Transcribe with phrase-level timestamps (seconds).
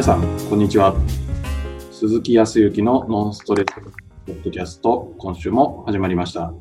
[0.00, 0.94] 皆さん、こんにちは。
[1.92, 3.74] 鈴木康之のノンストレス
[4.24, 6.54] ポッドキャスト、今週も始まりました。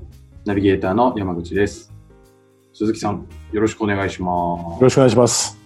[0.44, 1.94] ナビゲーターの山口です。
[2.74, 5.58] 鈴木さん、よろしくお願いしまよろしくお願いします。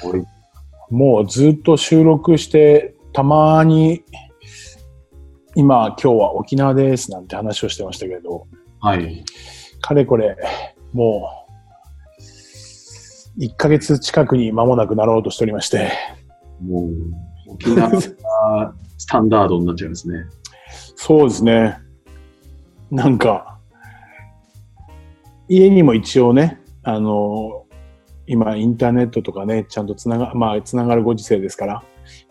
[0.00, 0.06] す。
[0.08, 0.24] はい。
[0.90, 4.02] もうずっと収録して、たまに、
[5.54, 8.48] 今、今日は沖縄ですなんて話をしてましたけど、
[8.80, 9.24] はい。
[9.80, 10.36] かれこれ、
[10.92, 11.30] も
[13.38, 15.92] う、1ヶ月近くに間もなくなろうとしておりまして、
[16.60, 18.00] もう、沖縄が
[18.98, 20.24] スタンダードになっちゃいますね。
[20.96, 21.78] そうですね。
[22.90, 23.58] なんか、
[25.48, 27.66] 家にも一応ね、あの、
[28.26, 31.82] 今インターネットとかね、ちゃんとつなが、まあ、つながるご時世ですから、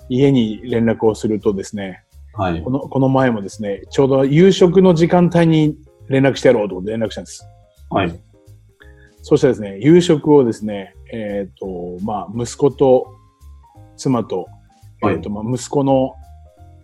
[0.09, 2.03] 家に連絡をするとですね、
[2.33, 2.71] はいこ。
[2.71, 5.75] の、この前もですね、ちょうど夕食の時間帯に
[6.07, 7.47] 連絡してやろうと思って連絡したんです。
[7.89, 8.19] はい。
[9.21, 13.15] そしたらですね、夕食をですね、えっ、と、まあ、息子と
[13.97, 14.47] 妻と、
[15.01, 16.13] はいえっ、と、まあ、息子の、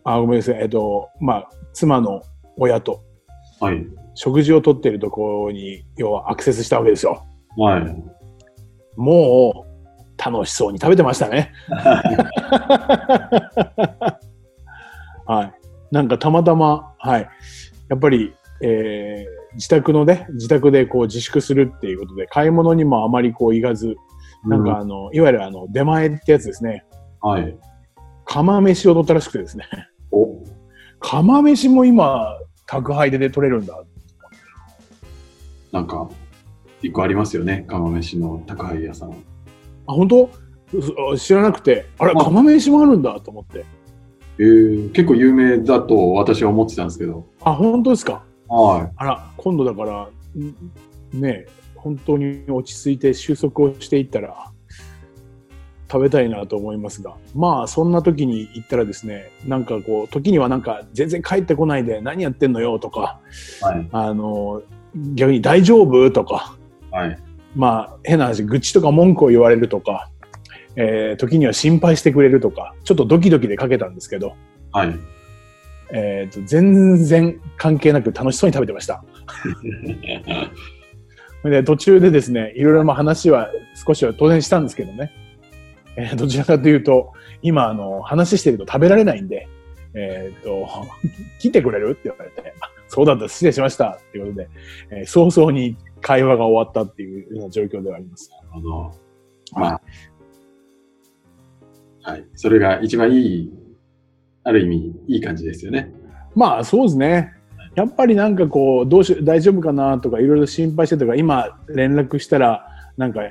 [0.04, 2.22] あ、ごめんなさい、えっ、と、まあ、妻の
[2.58, 3.04] 親と
[3.60, 3.86] はい。
[4.16, 7.26] 食事をとっているところに、要はアクセスしたわけですよ。
[7.58, 8.04] はい。
[8.96, 9.70] もう、
[10.22, 11.52] 楽しそうに食べてましたね。
[15.26, 15.54] はい。
[15.92, 17.30] なんかたまたま、はい。
[17.88, 23.96] やっぱり、えー自宅のね、自宅でこう自粛するっていうことで、買い物にもあまりこう行かず、
[24.46, 26.86] なんかあの、いわゆるあの、出前ってやつですね。
[27.24, 27.58] うん、はい。
[28.26, 29.66] 釜飯を取ったらしくてですね。
[30.12, 30.44] お、
[31.00, 33.84] 釜飯も今、宅配で取れるんだ。
[35.72, 36.10] なんか、
[36.82, 37.66] 一個ありますよね。
[37.68, 39.12] 釜飯の宅配屋さん。
[39.12, 39.16] あ、
[39.86, 40.30] 本当？
[41.12, 43.66] う知らなくて、あれ、あ釜飯もあるんだと思って。
[44.38, 47.26] えー、結構有名だと私は思ってたんですけど。
[47.42, 48.24] あ、本当ですか？
[48.48, 54.52] はあら、今度だから、んね、本当に落ち着いて収束をしていったら、
[55.92, 63.20] 食べたいなと思いますが、まあ、そんな時に行ったらですね、なんかこう、時にはなんか、全然帰ってこないで何やってんのよとか、
[63.62, 63.66] い。
[63.66, 63.90] はい。
[63.92, 64.62] あの、
[65.16, 66.56] 逆に大丈夫とか、
[66.92, 67.18] はい。
[67.56, 70.10] まあ、変な話、愚痴とか文句を言われるとか、
[70.76, 74.36] えー時には心配してくれるとか、ちょっとドキドキでかけたんですけど、
[74.72, 74.96] はい。
[75.92, 79.04] えーと全然関係なく楽しそうに食べてました。
[81.44, 85.12] で途中でですね、いろいろまあ話は少しは当然したんですけどね、
[86.00, 89.48] えーどちらかというと、今あの話してると食べられないんで、
[89.94, 90.68] えっ、と、
[91.40, 94.50] 来てくれるって言われて、あそうだった、失礼しましたっていうことで、
[94.92, 98.32] えー早々に会話が終わったっていうような状況ではあります。
[98.32, 98.92] なるほど。
[99.54, 99.82] まあ。
[102.02, 102.26] はい。
[102.36, 103.54] それが一番いい、
[104.44, 105.94] ある意味、いい感じですよね。
[106.34, 107.34] まあそうですね。
[107.76, 112.66] やっぱりなんかこう、どうし、大丈夫かなとかいろいろ心配してとか、今連絡したら、
[112.98, 113.22] なんか、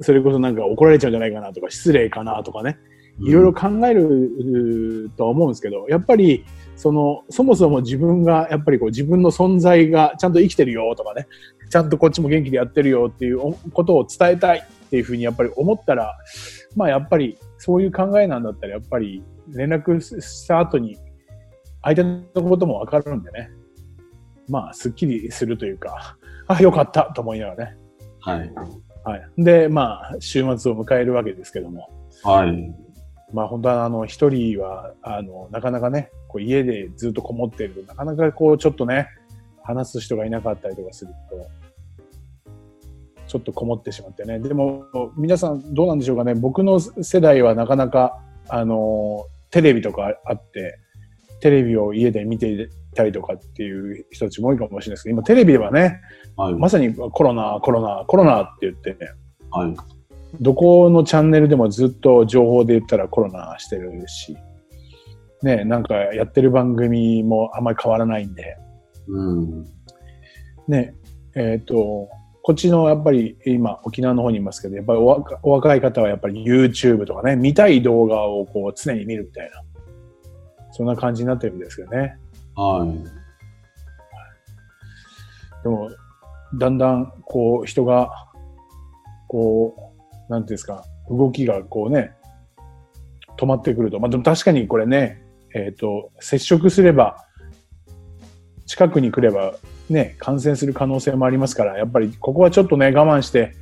[0.00, 2.78] それこそなんか怒られちゃうんじゃないかなとか、失礼かなとかね、
[3.20, 6.44] いろいろ考えるとは思うんですけど、やっぱり、
[6.76, 11.28] その、そもそも自分が、やっぱりこう自分の存在がちゃんと生きてるよとかね、
[11.70, 13.38] ちゃんとこっちも元気でやってるよっていう
[13.72, 16.16] ことを伝えたいっていうふうにやっぱり思ったら、
[16.76, 20.98] まあやっぱりそういう考えなんだったら、やっぱり連絡した後に
[21.82, 23.50] 相手のこともわかるんでね、
[24.48, 26.16] まあすっきりするというか、
[26.48, 27.76] あ、よかったと思いながらね。
[28.20, 28.52] はい。
[29.04, 29.28] はい。
[29.38, 31.90] で、まあ週末を迎えるわけですけども、
[32.22, 32.74] はい。
[33.32, 39.08] まあ本当はあの一人はあのなかなかねこう家でずっとこもってるとなかなかこうちょっとね
[39.62, 41.48] 話す人がいなかったりとかすると
[43.26, 44.84] ちょっとこもってしまってねでも
[45.16, 50.78] 皆さんどうなんでしょうかね僕の世代はなかなかあのテレビとかあって
[51.40, 56.00] テレビを家で見ていたりとかっていう人たちも多いかもしれないですけど今テレビではね
[56.36, 56.54] はい。
[56.54, 59.10] まさにコロナコロナコロナって言ってね
[59.50, 59.76] はい。
[60.40, 64.36] どこのチャンネルでもずっと情報で言ったらコロナしてるし、
[65.42, 68.56] ね、なんかやってる番組もあんまり変わらないんで、
[69.06, 69.64] うん。
[70.66, 70.94] ね、
[71.36, 72.08] えっ、と、
[72.42, 79.62] こっちのやっぱり今沖縄の方にいますけど、やっぱりお若お若い方はやっぱり YouTube とかね、見たい動画をこう常に見るみたいな、
[80.72, 82.18] そんな感じになってるんですけどね。
[82.56, 82.88] はい。
[85.62, 85.90] でも、
[86.56, 88.10] だんだんこう人が、
[89.28, 89.92] こ
[90.28, 92.12] う、なんていうんですか、動きがこうね、
[93.36, 93.98] 止まってくると。
[93.98, 95.22] まあでも確かにこれね、
[95.54, 97.24] えっ、と、接触すれば、
[98.66, 99.54] 近くに来れば
[99.90, 103.54] ね、感染する可能性もありますから、やっぱりここはちょっとね、我慢して、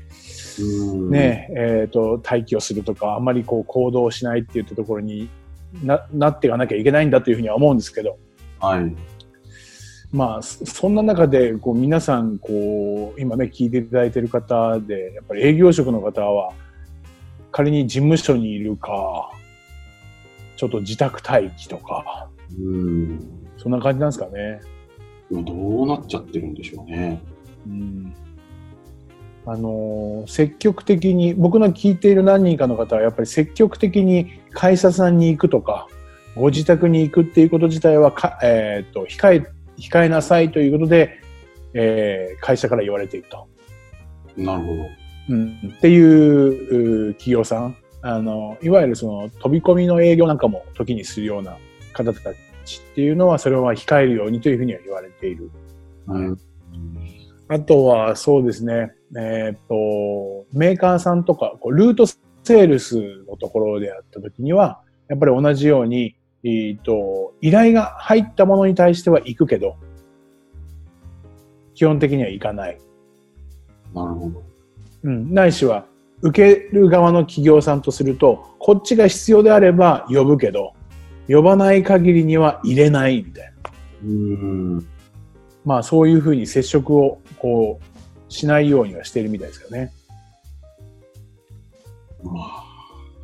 [0.61, 1.11] うん。
[1.11, 5.29] ね、えっ、と、待機をするとか、あんまりこう行動しないっていったところに
[5.83, 8.19] ななっていかなきゃいけないんだというふうには思うんですけど、
[8.62, 8.94] はい。
[10.12, 16.53] まあ、そそんな中で、こう、皆さん、こう、今ね、聞いていただいている方で、やっぱり営業職の方は、
[17.50, 19.32] 仮に事務所にいるか、
[20.56, 22.29] ちょっと自宅待機とか、
[22.59, 23.20] うん。
[23.56, 24.61] そんな感じなんですかね。
[25.31, 27.20] 今どうなっちゃってるんでしょうね。
[27.67, 28.14] うん
[29.44, 35.88] あのー積極的に僕の聞いている何人かの方はやっぱり積極的に会社さんに行くとか
[36.34, 41.20] ご自宅に行くっていうこと自体はか、えー、と控え控えなさいということで、
[41.75, 43.49] えー会社から言われていると、
[44.37, 44.88] なるほど。
[45.31, 51.56] うん、っていうう企業さんあのいわゆるその飛び込みの営業なんかも時にするような
[51.93, 55.50] 方たちっていうのはそれは控えるようにというふうには言われている。
[56.08, 56.38] うん。
[57.49, 69.77] あとはそうですね、えっ、と、メーカーさんとか、こうルートセールスのところであったときには、やっぱり同じように、えっ、と、依頼が入ったものに対しては行くけど、
[71.75, 72.79] 基本的には行かない。
[73.94, 74.43] なるほど。
[75.05, 75.33] うん。
[75.33, 75.87] ないしは、
[76.21, 80.75] 受ける側の企業さんとすると、こっちが必要であれば呼ぶけど、
[81.29, 83.71] 呼ばない限りには入れないみたいな。
[84.05, 84.87] うん。
[85.65, 89.93] まあそういうふうに接触をこうしないようにはしているみたいですよね。
[92.23, 92.65] まあ、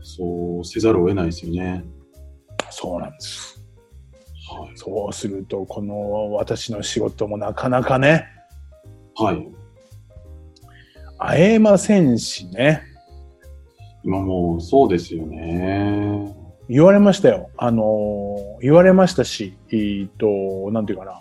[0.03, 1.85] そうせざるを得ないですよね。
[2.81, 3.61] そうなんです。
[4.49, 4.71] はい。
[4.77, 8.27] そうすると、この私の仕事もなかなかね、
[9.17, 9.49] はい。
[11.19, 12.83] 会えませんしね。
[14.05, 16.33] 今もうそうですよね。
[16.69, 17.51] 言われましたよ。
[17.57, 21.13] あのー言われましたし、えーっと、なんていうかな。
[21.13, 21.21] あ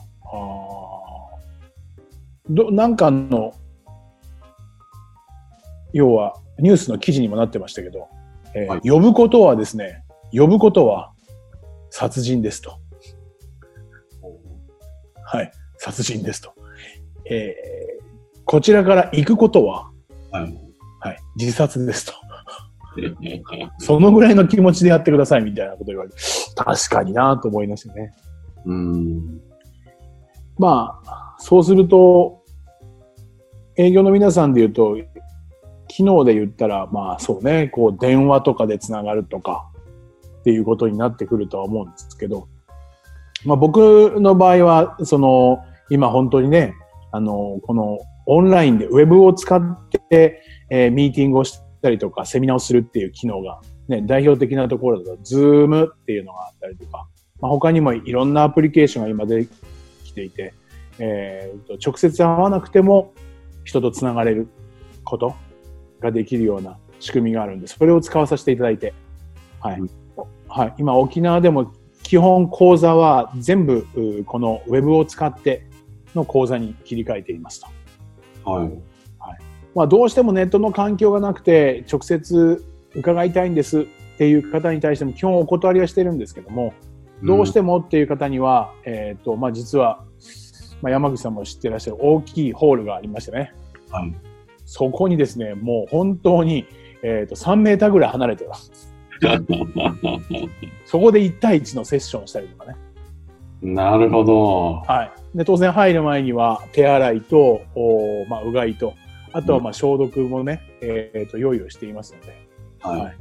[2.50, 3.54] ーど、なんかの、
[5.92, 8.07] 要は、ニュースの記事にもなってましたけど、
[8.54, 11.13] えーはい呼ぶことはですね、呼ぶことは
[11.89, 12.80] 殺人ですと。
[15.25, 16.54] はい、殺人ですと。
[17.30, 17.98] えー
[18.48, 19.92] こちらから行くことは、
[20.31, 20.57] はい。
[21.01, 22.13] はい、自殺ですと。
[23.78, 26.16] そのぐらいの気持ちでやってくださいみたいなこと言われて、
[26.56, 28.16] 確かになと思いましたね。
[28.66, 29.42] うん。
[30.57, 32.42] まあ、そうすると、
[33.75, 34.98] 営業の皆さんで言うと、
[35.90, 39.69] 機能で言ったら、まあそうね、こう電話とかでつながるとか
[40.48, 42.48] っていうことになってくるとは思うんですけど、
[43.44, 45.60] まあ僕の場合は、その、
[45.90, 46.74] 今本当にね、
[47.12, 49.62] あの、このオンラインでウェブを使っ
[50.10, 53.60] て、えーミーティングをしたりとか、セミナーをするっていう機能が、
[53.90, 57.10] ね、代表的なところだと、ズームっていうのがあったりとか、
[57.42, 59.50] まあ、他にもいろんなアプリケーションが今で
[60.06, 60.54] きていて、
[61.00, 63.14] えー直接会わなくても
[63.66, 64.48] 人とつながれる
[65.04, 65.36] こと
[66.00, 68.94] ができるような仕組みがあるんで、それを使わさせていただいて、
[69.60, 69.80] はい。
[69.82, 70.06] うん
[70.57, 71.71] はい、今沖縄でも
[72.01, 75.68] 基本講座は全部うこのウェブを使って
[76.15, 77.68] の講座に切り替えていますと。
[78.50, 78.71] はい。
[79.75, 82.65] まあ、どうしてもネットの環境がなくて直接
[82.95, 83.86] 伺いたいんですっ
[84.18, 86.74] ていう方に対しても基本お断りはしてるんですけども、
[87.21, 90.04] どうしてもっていう方には、えっ、と、まあ、実は、
[90.81, 93.54] まあ、山口さんも知ってらっしゃる大きいホールがありましてね。
[93.92, 94.12] はい。
[94.65, 96.65] そこにですね、もう本当に、
[97.04, 98.97] えっ、と、3メーターぐらい離れてます。
[100.86, 102.75] そこで1対1のセッションをしたりとかね。
[103.62, 104.84] なるほど。
[104.88, 105.38] はい。
[105.38, 108.94] で、当然入る前には手洗いと、おまあ、うがいと、
[109.33, 112.47] あとはまあ消毒もね、えっ、と、用意をしていますので。
[112.80, 113.02] はい。
[113.02, 113.18] はい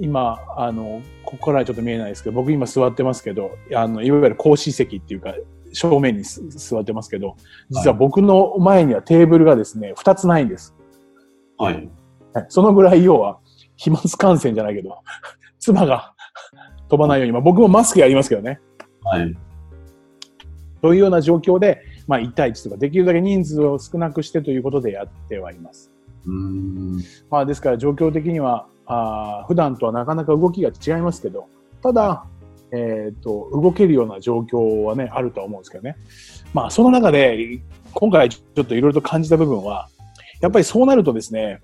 [0.00, 5.34] 今、あの、ここからはちょっと見えないですけど、僕今座ってますけど、あの、いわゆる講師席っていうか、
[5.72, 7.36] 正面にす座ってますけど、
[7.70, 10.74] 実は僕の前にはテーブルがですね、2つないんです。
[11.58, 11.74] はい。
[11.74, 13.38] はいそのぐらい要は、
[13.76, 14.98] 飛沫感染じゃないけど、
[15.60, 16.14] 唾が
[16.88, 18.60] 飛ばないように、まあ僕もマスクやりますけどね。
[19.02, 19.36] はい。
[20.82, 25.92] というような状況で、まあ1対1とか、できるだけ人数を少なくしてということでやってはいます。
[26.26, 27.00] うーん。
[27.30, 31.46] まあですから状況的には、あー普段とはなかなか動きが違いますけど、
[31.82, 32.24] ただ、
[32.72, 35.96] えっ、と、動けるような状況はね、あるとは思うんですけどね。
[36.52, 37.60] まあその中で、
[37.92, 39.88] 今回ちょっといろいろと感じた部分は、
[40.40, 41.60] やっぱりそうなるとですね、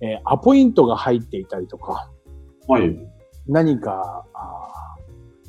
[0.00, 2.10] えーアポイントが入っていたりとか、
[2.66, 2.96] はい。
[3.46, 4.96] 何か、あ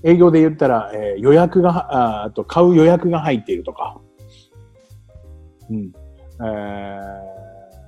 [0.04, 4.00] ー営業で言ったら、えー予約が、あーあと買う予約が入っているとか、
[5.70, 5.92] うん。
[6.40, 7.42] えー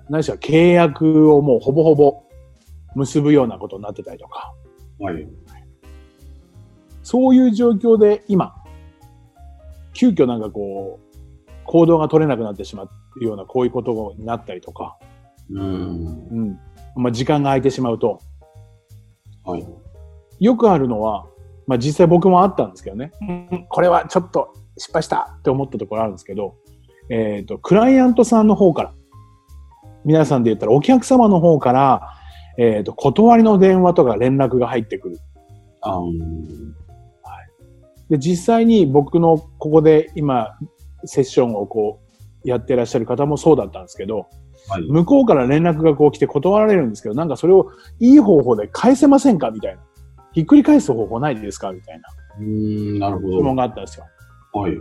[0.10, 2.24] 何しろ契約をもうほぼほぼ
[2.96, 4.54] 結ぶようなことになってたりとか、
[5.00, 5.28] はい。
[7.02, 8.54] そういう状況で今、
[9.94, 14.98] 急遽なんかこう、行動が取れなくなってしまうようなこういうことになったりとか、
[15.50, 16.28] うーん。
[16.32, 16.60] うん。
[16.96, 18.20] まあ時間が空いてしまうと、
[19.46, 19.68] はい。
[20.40, 21.26] よくあるのは、
[21.68, 26.56] まあ実際僕もあったんですけどね、うんこれはちょっと失敗したって思ったところあるんですけど、
[27.10, 28.94] えっ、と、クライアントさんの方から、
[30.06, 32.10] 皆さんで言ったらお客様の方から、
[32.58, 35.20] えっ、と、断りの電話とか連絡が入ってくる。
[35.82, 36.74] あうん。
[38.10, 40.58] で、実際に僕のここで今、
[41.06, 42.00] セッションをこ
[42.46, 44.28] う、やってらっしゃる方もそうだったんですけど、
[44.70, 44.84] はい。
[44.90, 49.52] 向こうから連絡がこう来て断られるんですけど、なんかそれをいい方法で返せませんか？
[49.52, 49.82] みたいな。
[50.32, 51.72] ひっくり返す方法ないですか？
[51.72, 53.56] みたいなうーん、なるほ質問ど。
[53.56, 54.06] があったんですよ。
[54.54, 54.74] はい。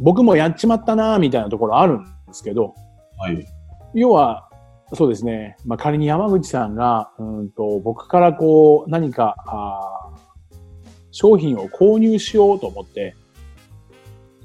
[0.00, 2.74] 僕もやっちまったなみたいなところあるんですけど、
[3.18, 3.46] はい。
[3.94, 4.48] 要は、
[4.94, 10.56] そうですね、まあ、仮に山口さんが、うんと僕からこう何かあー
[11.10, 13.16] 商品を購入しようと思って、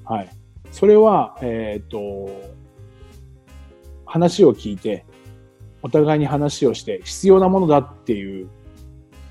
[0.05, 0.29] はい。
[0.71, 2.29] それは、えっ、と、
[4.11, 5.05] 話を聞いて、
[5.81, 8.49] お互いに話をして必要なものだっていう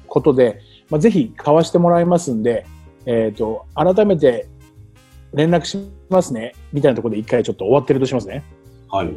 [0.07, 2.67] ことで、まあ、ぜひ買わしてもらいますんで、
[3.05, 4.49] えっ、と、改めて
[5.35, 8.43] 連絡しますね、みたいなところで一回ちょっと終わってるとしますね。
[8.89, 9.11] はい。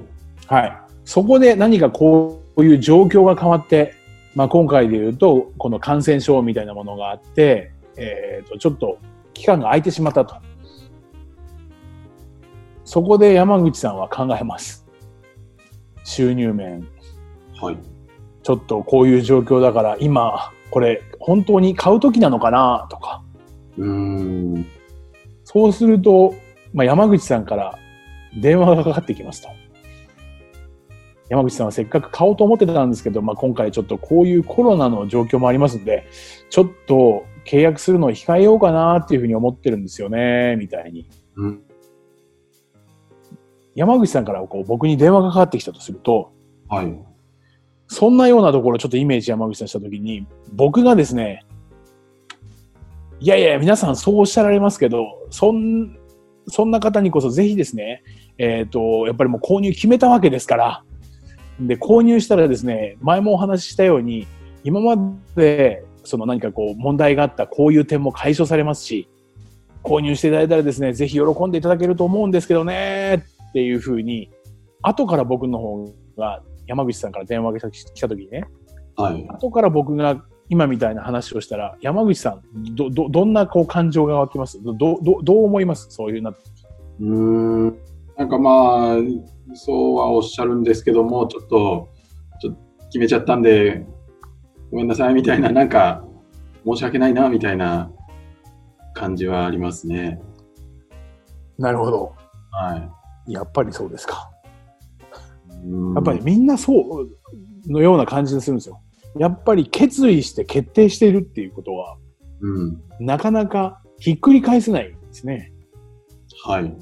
[0.48, 0.78] はい。
[1.06, 3.94] そこで何かこういう状況が変わって、
[4.36, 8.98] まあ、今回で言うと、この感染症みたいなものがあって、えっ、と、ちょっと
[9.34, 10.36] 期間が空いてしまったと。
[12.84, 14.83] そこで山口さんは考えます。
[16.04, 16.88] 収入面。
[17.62, 17.78] はい。
[18.44, 22.88] ちょっとこういう状況だから、今、これ、本当に買う時なのかな？
[22.90, 23.24] とか。
[23.78, 24.66] うーん。
[25.44, 26.34] そうすると、
[26.74, 27.78] まあ、山口さんから
[28.42, 29.50] 電話がかかってきますと。
[31.30, 36.06] 山口さんはせっかく買おうと思ってたんですけど、まあ、今回ちょっとこういうコロナの状況もありますんで、
[36.50, 41.08] ちょっと契約するのを控えようかなっていうふうに思ってるんですよね、みたいに。
[41.38, 41.62] うん。
[43.76, 46.32] 山口さんからこう僕に電話がかかってきたとすると、
[46.70, 46.94] はい。
[47.88, 51.46] そんなようなところちょっとイメージ山口さんしたときに、僕がですね、
[53.20, 55.98] いやいや、皆さんそうおっしゃられますけど、そん、
[56.48, 58.04] そんな方にこそぜひですね、
[58.38, 60.84] えっ、と、やっぱりもう購入決めたわけですから、
[61.60, 64.28] で、購入したらですね、前もお話ししたように、
[64.64, 64.96] 今ま
[65.36, 69.08] で、その何かこう問題があったこういう点も解消されますし、
[69.84, 74.32] 購入していただいたらですね、ぜひ喜んでいただけると思うんですけどね、っていうふうに、
[74.82, 78.46] 後から僕の方が山口さんから電話が来た時にね、
[78.96, 79.28] はい。
[79.30, 84.60] 後から僕が今みたいな話をしたら、山口さん、ど、ど、どんなこう感情が湧きます？
[84.64, 85.86] ど、ど、どどう思います？
[85.92, 86.32] そういうな。
[86.32, 87.78] うーん。
[88.18, 88.96] なんかまあ、
[89.54, 91.90] そうはおっしゃるんですけども、ちょっと、
[92.42, 93.86] ちょっと決めちゃったんで、
[94.72, 96.04] ごめんなさいみたいな、なんか、
[96.66, 97.92] 申し訳ないな、みたいな
[98.96, 100.20] 感じはありますね。
[101.60, 102.16] なるほど。
[102.52, 102.90] はい。
[103.28, 104.30] やっぱりそうですか。
[105.96, 108.82] やっぱりみんなそうのような感じにするんですよ。
[109.18, 111.98] やっぱり決意して決定しているっていうことは、
[112.42, 112.82] うん。
[113.00, 115.54] なかなかひっくり返せないんですね。
[116.46, 116.76] はい。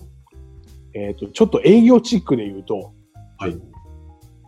[0.94, 2.94] えっ、と、ちょっと営業チックで言うと、
[3.38, 3.60] はい。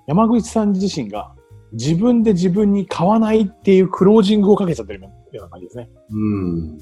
[0.08, 1.34] 山口さん自身が
[1.74, 5.90] 自分で自分に買わないっていうクロージングをかけちゃってるような感じですね。
[6.10, 6.78] うん。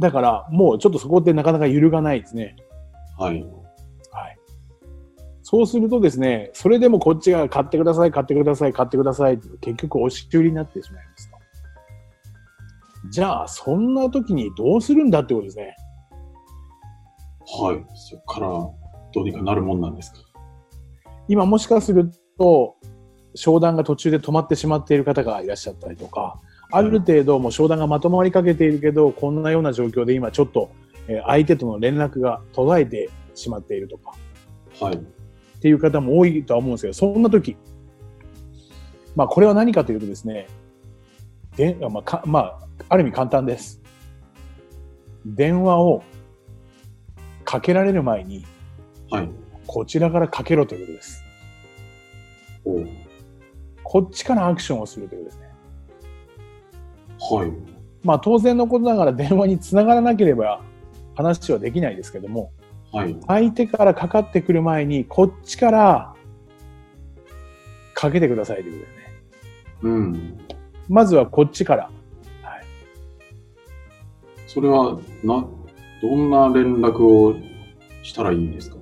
[0.00, 2.56] だから、もうちょっとそこでなかなか揺るがないですね。
[3.18, 3.42] はい。
[3.42, 4.38] はい。
[5.42, 11.36] そうするとですね、それでもこっちが買ってください、買ってください、買ってくださいって結局押し売りになってしまいますと。
[13.10, 15.76] じゃあ、そんな時にどうするんだってことですね。
[17.60, 17.84] はい。
[17.94, 18.74] そこからど
[19.20, 20.18] うにかなるもんなんですか？
[21.28, 22.74] 今もしかすると、
[23.36, 26.40] 商談が途中で止まってしまっている方がいらっしゃったりとか、
[26.72, 30.70] ある程度もう商談がまとまりかけているけど、こんなような状況で今ちょっと、
[31.08, 34.14] えー相手との連絡が途絶えてしまっているとか、
[34.80, 34.96] はい。
[34.96, 34.98] っ
[35.60, 37.56] ていう方も多いとは思うんですけど、そんな時、
[39.14, 40.48] まあこれは何かというとですね、
[41.56, 42.58] でまあかまあ、
[42.88, 43.80] ある意味簡単です。
[45.24, 46.02] 電話を
[47.44, 48.44] かけられる前に、
[49.10, 49.30] はい。
[49.66, 51.24] こちらからかけろということです。
[53.82, 55.46] こっちからアクションをするということですね。
[57.18, 57.52] はい。
[58.02, 60.60] まあ当然のことながら電話につながらなければ
[61.16, 62.52] 話はできないですけども、
[62.92, 63.16] はい。
[63.26, 66.14] 相手からかかってくる前に、こっちから
[67.94, 69.06] かけてくださいということですね。
[69.82, 70.38] うん。
[70.88, 71.90] まずはこっちから。
[74.46, 75.46] それは、な、
[76.00, 77.34] どんな連絡を
[78.02, 78.76] したらいいんですか？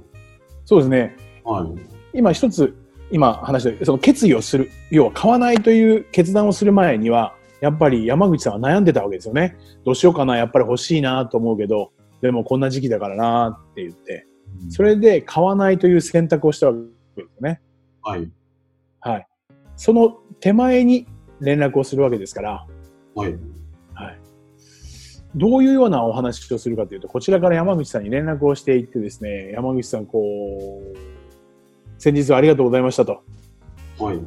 [0.66, 1.16] そうですね。
[1.42, 2.18] はい。
[2.18, 2.76] 今一つ、
[3.10, 9.56] 今話した、その決意をする、要は買わないという決断をする前には、やっぱり山口さんは悩んでたわけですよね。
[9.84, 11.92] どうしようかな、やっぱり欲しいなと思うけど、
[12.24, 14.26] でもこんな時期だからなって言って、
[14.70, 17.60] それで買わないという選択をしたわけですよね。
[18.02, 18.32] はい。
[19.00, 19.26] はい。
[19.76, 20.08] その
[20.40, 21.06] 手前に
[21.42, 22.66] 連絡をするわけですから、
[23.14, 23.36] はい。
[23.92, 24.18] はい。
[25.34, 30.96] どういうようなお話をするかというと、こちらから山口さんに連絡をしていってですね、山口さん、こう、
[31.98, 33.22] 先日はありがとうございましたと。
[33.98, 34.20] はい。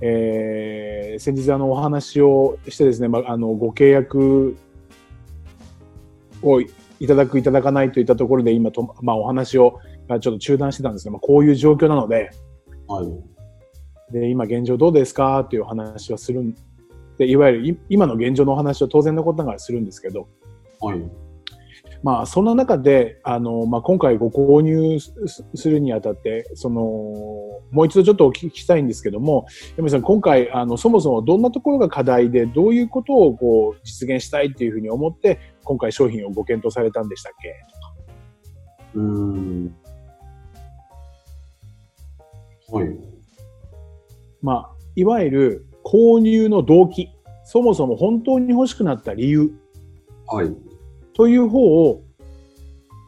[0.00, 4.56] えー、先日あのお話をしてですね、まあ、あのご契約
[6.42, 6.60] を
[7.02, 12.30] いただくいただかないといったところで今と、まあ、お話をちょっと中断してたんですね、まあ、こういう状況なので、
[12.86, 14.12] はい。
[14.12, 16.54] で今現状どうですかというお話はするん
[17.18, 20.28] でいわゆるい今の現状のお話を当然のことながらするんですけど、
[20.80, 21.00] はい。
[22.02, 25.14] まあ、そんな中で、あの、まあ、今回ご購入す
[25.54, 26.80] するにあたって、その、
[27.70, 37.54] もう一度ちょっとお聞きしたいんですけども、山口さん、今回、あの、そもそもどんなところが課題で、どういうことをこう、実現したいっていうふうに思って、今回商品をご検討されたんでしたっけ？
[38.94, 39.74] うーん。
[42.70, 42.88] はい。
[44.40, 47.10] まあ、いわゆる購入の動機、
[47.44, 49.52] そもそも本当に欲しくなった理由
[50.26, 50.54] はい。
[51.14, 52.02] という方を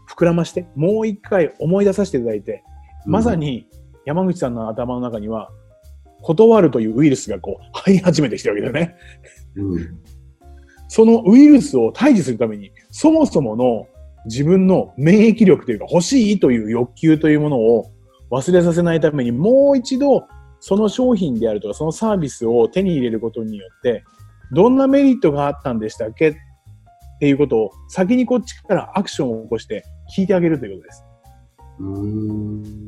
[0.09, 2.63] 膨らまして、もう一回思い出させていただいて、
[3.07, 3.69] まさに
[4.05, 5.51] 山口さんの頭の中には、
[6.21, 8.97] 断るというウイルスがこう、入り始めてきてるわけだよね。
[9.57, 10.04] うん。
[10.85, 10.91] うん。
[10.91, 13.87] そのウイルスを退治するために、そもそもの
[14.27, 17.91] 自分の免疫力というか、欲しいという欲求というものを
[18.31, 20.27] 忘れさせないために、もう一度、
[20.61, 24.05] その商品であるとか、そのサービスを手に入れることによって、
[24.53, 26.31] どんなメリットがあったんでしたっけ？
[26.31, 26.35] っ
[27.21, 29.85] ていうことを、先にこっちからアクションを起こして
[30.17, 31.05] 聞いてあげるということです。
[31.81, 32.85] うーん。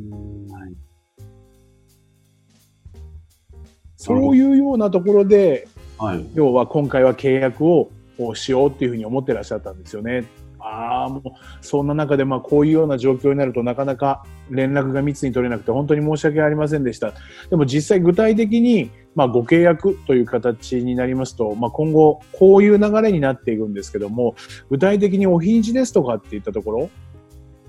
[3.98, 5.66] そういうようなところで、
[5.98, 6.26] はい。
[6.34, 7.90] 要は今回は契約を
[8.34, 10.24] しようっていうふうに思ってらっしゃったんですよね。
[10.58, 11.22] ああ、もう、
[11.60, 17.12] そんな中で、まあ、こういうような状況になるとなかなか連絡が密に取れなくて本当に申し訳ありませんでした。
[17.50, 24.34] でも実際具体的に、まあ、ご契約という形になりますと、まあ、今後こういう流れになっていくんですけども、
[24.68, 26.90] 具体的にお日にちですとかっていったところ、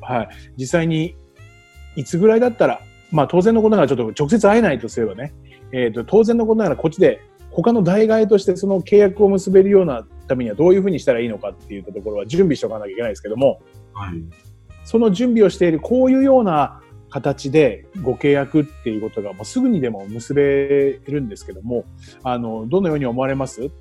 [0.02, 1.16] はい、実際に
[1.96, 2.82] いつぐらいだったら、
[3.12, 5.34] まあ、当然のことながらちょっと直接会えないとすればね、
[5.72, 7.22] えっ、と、当然のことながらこっちで
[7.58, 13.62] 他の代替えとしてその契約を結べるようなためにはどういうふうにしたらいいのかっていうところは準備しておかなきゃいけないですけども、
[13.94, 14.24] はい。
[14.86, 21.86] その準備をしているこういうような形でご契約っていうことがもうすぐにでも結べるんですけども、
[22.22, 23.72] あの、どのように思われます？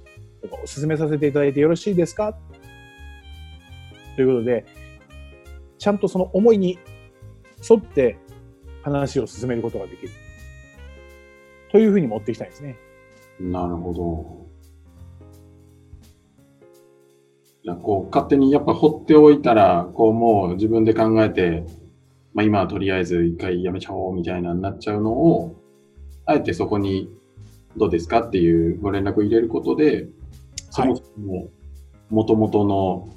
[0.40, 2.34] とかお勧めさせていただいてよろしいですか？
[4.14, 4.64] ということで、
[5.76, 6.78] ちゃんとその思いに
[7.68, 8.16] 沿って
[8.82, 10.08] 話を進めることができる。
[11.70, 12.78] というふうに持っていきたいですね。
[13.40, 14.46] なるほど。
[17.62, 21.64] いやこう勝手にやっぱ放っておいたら、こうもう自分で考えて、
[22.32, 25.56] まあ今はとりあえず一回やめちゃおうみたいなになっちゃうのを、
[26.24, 27.10] あえてそこに
[27.76, 30.08] どうですかっていうご連絡を入れることで、
[30.70, 31.50] そもそも
[32.08, 33.08] 元々の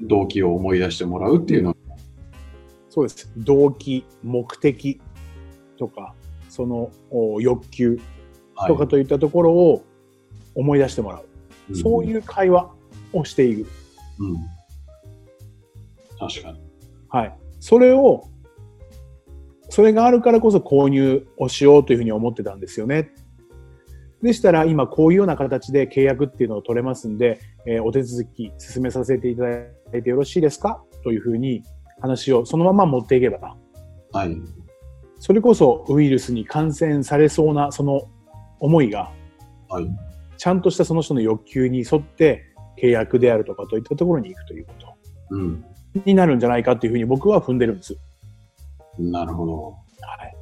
[0.00, 1.76] 動機を思い出してもらうっていうのは、
[2.88, 3.32] そうです。
[3.36, 5.00] 動機、目的
[5.76, 6.14] とか、
[6.48, 8.15] そのお欲求はい
[8.66, 9.84] とかといったところを
[10.54, 11.76] 思い出してもらう。
[11.76, 12.70] そういう会話
[13.12, 13.66] をしている。
[14.18, 14.30] うん。
[14.30, 14.36] うん。
[16.18, 16.60] 確かに。
[17.08, 17.38] はい。
[17.60, 18.28] それを、
[19.68, 23.12] それがあるからこそ購入をしようというふうに思ってたんですよね。
[24.22, 30.82] でしたら、今こういうような形で契約っていうのを取れますんで、えーお手続き進めさせていただいてよろしいですか？
[31.02, 31.62] というふうに
[32.00, 33.56] 話をそのまま持っていけば、
[34.12, 34.36] はい。
[35.18, 38.08] それこそウイルスに感染されそうなその
[38.60, 39.10] 思いが、
[39.68, 39.88] はい。
[40.36, 42.44] ちゃんとしたその人の欲求に沿って
[42.80, 44.86] 契約であるとかといったところに行くということ
[45.30, 45.64] うん。
[46.04, 47.96] になるんじゃないかっていうふうに僕は踏んでるんです。
[48.98, 49.62] なるほど。
[49.64, 49.76] は
[50.26, 50.36] い。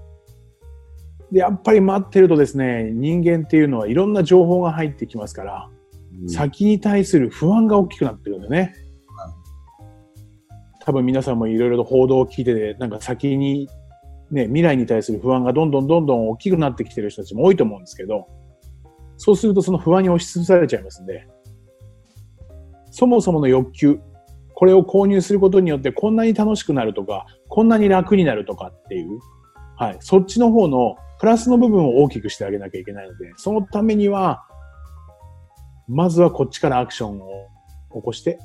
[1.33, 8.72] で、やっぱり待ってるとですね、人間っていうのはいろんな情報が入ってきますから、うん先に対する不安が大きくなってるんだよね。
[10.85, 13.68] 多分皆さんもいろいろと報道を聞いてて、なんか先に、
[14.30, 18.26] ね、未来に対する不安がどんどんどんどん大きくなってきてる人たちも多いと思うんですけど、
[19.16, 21.26] そうするとその不安に押しつぶされちゃいますんで、
[22.90, 24.00] そもそもの欲求、
[24.54, 29.18] これを購入することによってこんなに楽しくなるとか、こんなに楽になるとかっていう、
[29.76, 34.44] はい、そっちの方のプラスの部分を大きくしてあげなきゃいけないので、そのためには、
[35.88, 37.48] まずはこっちからアクションを
[37.94, 38.38] 起こして、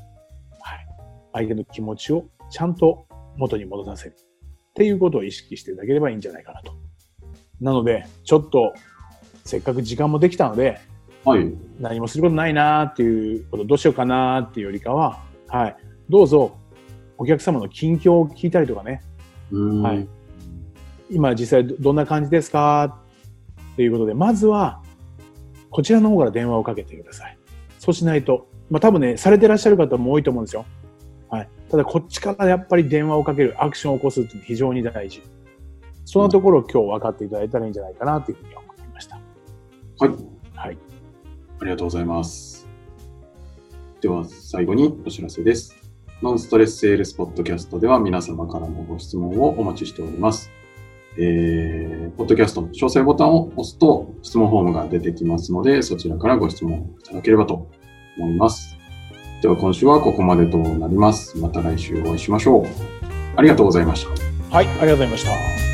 [0.62, 0.88] はい、
[1.34, 3.06] 相手の気持ちをちゃんと
[3.38, 4.16] 元に戻させる。
[4.80, 6.72] っていうことを意識していただければいいんじゃないかなと。
[7.60, 8.74] なので、ちょっと、
[9.44, 10.80] せっかく時間もできたので、
[11.26, 11.54] はい。
[11.82, 15.76] 何もすることないなーっていうこと、どうしようかなーっていうよりかは、はい、
[16.08, 16.56] どうぞ、
[17.18, 19.02] お客様の近況を聞いたりとかね、
[19.52, 20.08] うんはい
[21.12, 23.02] 今実際どどんな感じですか
[23.74, 24.82] っていうことで、まずは、
[25.72, 27.38] こちらの方から電話をかけてください。
[27.80, 30.66] そうしないと、まあ多分ね、されてらっしゃる方も多いと思うんですよ。
[31.30, 31.50] はい。
[31.70, 35.22] ただこっちからやっぱり電話をかける、アクションを起こすって非常に大事。
[36.06, 39.16] そんなところを今日分かっていただいたらいいんじゃないかなというふうに思いました。
[40.00, 40.10] はい。
[40.56, 40.78] はい。
[41.60, 42.68] ありがとうございます。
[44.02, 45.76] では、最後にお知らせです。
[46.24, 50.50] ノンストレスセールスポッドキャストでは皆様からのご質問をお待ちしております。
[51.18, 57.70] えー、ポッドキャストの詳細ボタンを押すと質問フォームが出てきますので、そちらからご質問いただければと
[58.18, 58.79] 思います。
[59.42, 61.38] では今週はここまでとなります。
[61.38, 62.68] また来週お会いしましょう。
[63.36, 64.56] ありがとうございました。
[64.56, 65.69] はい、ありがとうございました。